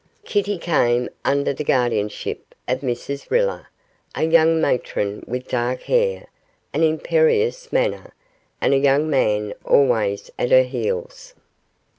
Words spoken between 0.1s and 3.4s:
Kitty came under the guardianship of Mrs